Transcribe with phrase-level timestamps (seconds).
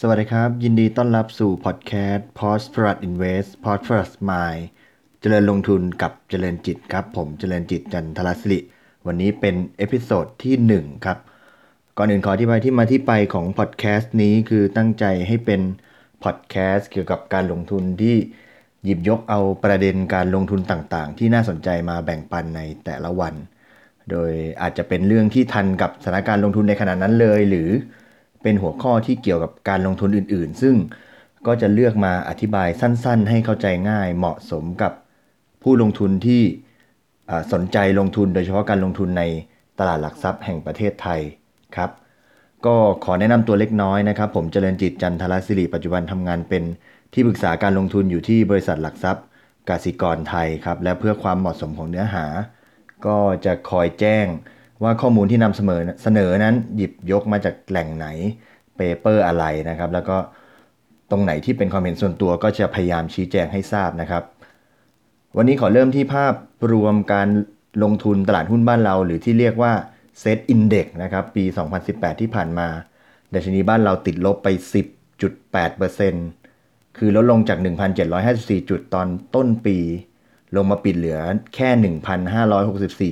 [0.00, 3.82] สวัสดีครับ ยินดีต้อนรับสู่พอดแคสต์ p o s t p r u s Invest p o s t
[3.86, 4.62] p r u s Mind
[5.20, 8.58] เจริญลงทุนกับเจริญจิตครับ ผมเจริญจิตจันทรศิริ
[9.06, 10.54] วันนี้เป็น episode ที่
[10.88, 11.18] 1 ครับ
[11.98, 15.60] ก่อนอื่นขอที่ไปที่มาที่ไปของพอดแคสต์นี้คือตั้งใจให้เป็น
[16.24, 18.16] พอดแคสต์เกี่ยวกับการลงทุนที่
[18.84, 23.34] หยิบยกเอาประเด็นการลงทุนต่างๆ ที่น่าสนใจมาแบ่งปันในแต่ละวัน
[24.10, 24.32] โดย
[24.62, 27.70] อาจจะเป็นเรื่องที่ทันกับสถานการณ์ลงทุนในขณะนั้นเลย หรือ
[28.44, 30.74] เป็นหัวข้อที่เกี่ยวกับการลงทุนอื่น ๆ ซึ่ง
[31.46, 34.92] ก็จะเลือกมาอธิบายสั้น ๆ ให้เข้าใจง่าย เหมาะสมกับ
[35.62, 36.42] ผู้ลงทุนที่
[37.52, 39.22] สนใจลงทุนโดยเฉพาะการลงทุนใน
[39.78, 41.20] ตลาดหลักทรัพย์แห่งประเทศไทย
[41.76, 41.90] ครับ
[42.66, 46.62] ก็ขอแนะนำตัวเล็กน้อยนะครับ ผมเจริญจิตจันทรศิริปัจจุบันทำงานเป็น
[47.12, 49.24] ที่ปรึกษาการลงทุนอยู่ที่บริษัทหลักทรัพย์
[49.68, 52.26] กสิกรไทยครับ และเพื่อความเหมาะสมของเนื้อหา
[53.06, 54.26] ก็จะคอยแจ้ง
[54.84, 58.06] ว่าข้อมูลที่นำเสนอเสนอนั้นหยิบยกมาจากแหล่งไหน
[58.76, 60.16] paper อะไรนะครับ แล้วก็
[61.10, 64.22] ตรงไหนที่เป็นความเห็นส่วนตัวก็จะพยายามชี้แจงให้ทราบนะครับ
[65.36, 66.34] วันนี้ขอเริ่มที่ภาพ
[66.72, 67.28] รวมการ
[67.82, 69.72] ลงทุนตลาดหุ้นบ้านเรา หรือที่เรียกว่า
[70.20, 71.44] SET Index นะครับ ปี
[71.82, 72.68] 2018 ที่ผ่านมา
[73.34, 74.48] ดัชนีบ้านเราติดลบไป
[75.72, 77.58] 10.8%คือลดลงจาก
[78.14, 79.78] 1,754 จุดตอนต้นปี
[80.56, 81.18] ลงมาปิดเหลือ
[81.54, 81.68] แค่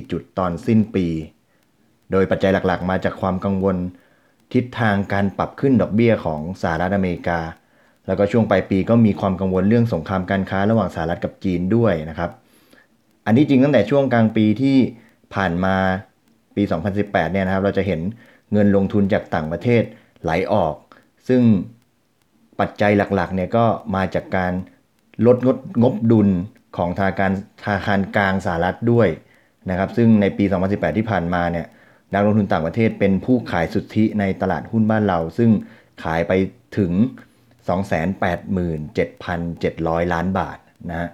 [0.05, 1.07] 1,564 จุดตอนสิ้นปี
[2.13, 3.77] โดยปัจจัยหลักๆ มาจากความกังวล
[4.53, 7.39] ทิศทางการปรับขึ้นดอกเบี้ยของสหรัฐอเมริกา
[8.07, 12.29] แล้วก็ช่วงปลายปีก็มีความกังวลเรื่องสงครามการค้าระหว่างสหรัฐกับจีนด้วยนะครับ
[13.25, 14.77] อันที่จริงตั้งแต่ช่วงกลางปีที่
[15.35, 15.75] ผ่านมา
[16.55, 16.63] ปี
[16.97, 17.99] 2018 เนี่ยนะครับ เราจะเห็น
[18.53, 19.83] เงินลงทุนจากต่างประเทศ
[20.23, 20.75] ไหลออก
[21.27, 21.41] ซึ่ง
[22.59, 24.53] ปัจจัยหลักๆ เนี่ยก็มาจากการ
[25.25, 26.29] ลดงดงบดุล
[26.77, 27.31] ของธนาคาร
[27.63, 29.07] ธนาคารกลางสหรัฐด้วย
[29.69, 31.65] นะครับ ซึ่งในปี 2018 ที่ผ่านมาเนี่ย
[32.13, 35.51] นักลงทุนต่างประเทศเป็นผู้ขายสุทธิในตลาดหุ้นบ้านเรา ซึ่ง
[36.03, 36.31] ขายไป
[36.77, 36.91] ถึง
[37.67, 40.57] 287,700 ล้านบาท
[40.89, 41.09] นะฮะ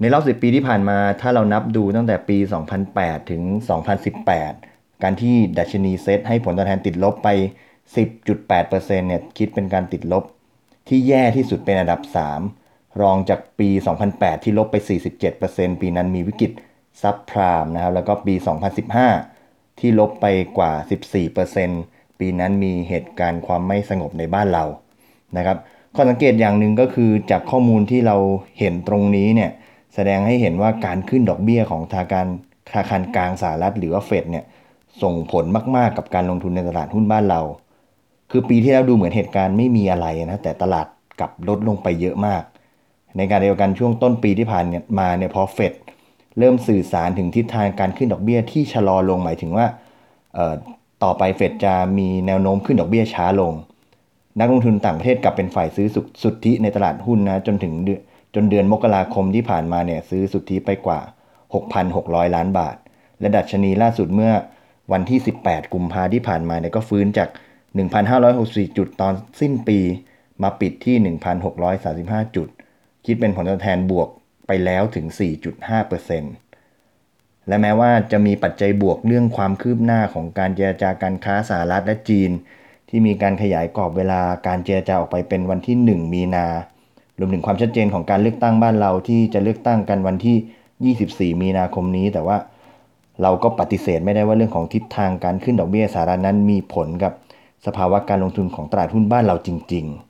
[0.00, 2.38] ในรอบ 10 ปีที่ผ่านมา ถ้าเรานับดูตั้งแต่ปี
[2.84, 3.42] 2008 ถึง
[4.22, 7.28] 2018 การที่ดัชนีเซตให้ผลตอบแทนติดลบไป
[7.94, 10.24] 10.8%เนี่ยคิดเป็นการติดลบ
[10.88, 12.00] ที่แย่ที่สุดเป็นอันดับ
[12.50, 13.68] 3 รองจากปี
[14.06, 14.76] 2008 ที่ลบไป
[15.28, 16.52] 47%ปีนั้นมีวิกฤต
[17.02, 19.37] ซับพรามนะครับ แล้วก็ปี 2015
[19.80, 20.26] ที่ลบไป
[20.58, 20.72] กว่า
[21.46, 24.64] 14%ปีนั้นมีเหตุการณ์ความไม่สงบในบ้านเรา
[25.36, 25.58] นะครับ
[25.94, 28.16] ข้อสังเกตอย่างหนึ่งก็คือจากข้อมูลที่เรา
[28.58, 29.50] เห็นตรงนี้เนี่ย
[29.94, 32.26] แสดงให้เห็นว่าการขึ้นดอกเบี้ยของธนาคาร
[32.68, 34.44] ธนาคารกลางสหรัฐหรือว่าเฟดเนี่ย
[35.02, 35.44] ส่งผล
[35.76, 37.40] มากๆกับการลงทุนในตลาดหุ้นบ้านเรา
[38.30, 40.86] คือปีที่แล้วดูเหมือนเหตุการณ์ไม่มีอะไรนะแต่ตลาด
[41.20, 42.42] กลับลดลงไปเยอะมาก
[43.16, 44.64] ในการเดียวกันช่วงต้นปีที่ผ่าน
[44.98, 45.72] มาเนี่ยพอเฟด
[46.38, 49.66] เริ่มสื่อสารถึงทิศทางการขึ้นดอกเบี้ยที่ชะลอลงหมายถึงว่า
[51.04, 53.52] ต่อไปเฟดจะมีแนวโน้มขึ้นดอกเบี้ยช้าลง
[54.40, 55.88] นักลงทุนต่างประเทศกลับเป็นฝ่ายซื้อ
[56.22, 57.74] สุทธิในตลาดหุ้นนะจนถึง
[58.34, 61.00] จนเดือนมกราคมที่ผ่านมาเนี่ยซื้อสุทธิไปกว่า
[61.68, 62.76] 6,600 ล้านบาท
[63.20, 64.32] และดัชนีล่าสุดเมื่อ
[64.92, 67.28] วันที่ 18 กุมภาที่ผ่านมาเนี่ยก็ฟื้นจาก
[68.02, 69.78] 1,564 จุดตอนสิ้นปี
[70.42, 70.96] มาปิดที่
[71.66, 72.48] 1,635 จุด
[73.06, 74.08] คิดเป็นผลตอบแทนบวก
[74.48, 75.06] ไปแล้วถึง
[75.88, 82.30] 4.5%และแม้ว่าจะมีปัจจัยบวกเรื่องความคืบหน้าของการเจรจาการค้าสหรัฐและจีน
[82.88, 86.46] ที่มีการขยายกรอบเวลาการเจรจาออกไปเป็นวันที่ 1 มีนา
[87.18, 92.36] รวมถึงความชัดเจนของการเลือกตั้งบ้านเราที่จะเลือกตั้งกันวันที่ 24 มีนาคมนี้ แต่ว่า
[93.22, 97.12] เราก็ปฏิเสธไม่ได้ว่าเรื่องของทิศทางการขึ้นดอกเบี้ยสหรัฐนั้นมีผลกับ
[97.66, 100.07] สภาวะการลงทุนของตลาดหุ้นบ้านเราจริง ๆ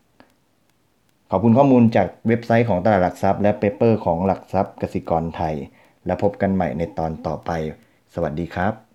[1.30, 5.54] ขอบคุณข้อมูลจากเว็บไซต์ของตลาดหลักทรัพย์และเปเปอร์ของหลักทรัพย์กสิกรไทย
[6.06, 7.50] และพบกันใหม่ในตอนต่อไป
[8.14, 8.87] สวัสดีครับ